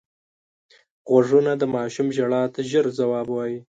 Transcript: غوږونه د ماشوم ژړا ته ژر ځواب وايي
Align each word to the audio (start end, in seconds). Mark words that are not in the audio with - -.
غوږونه 1.09 1.51
د 1.57 1.63
ماشوم 1.75 2.07
ژړا 2.17 2.43
ته 2.53 2.59
ژر 2.69 2.85
ځواب 2.99 3.27
وايي 3.31 3.59